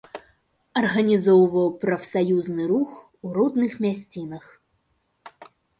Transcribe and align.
Арганізоўваў 0.81 1.67
прафсаюзны 1.85 2.63
рух 2.75 2.91
у 2.99 3.27
родных 3.39 3.71
мясцінах. 3.87 4.43